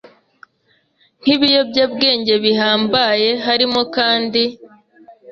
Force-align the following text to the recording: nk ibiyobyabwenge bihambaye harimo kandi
nk 1.21 1.27
ibiyobyabwenge 1.35 2.33
bihambaye 2.43 3.29
harimo 3.45 3.81
kandi 3.95 4.43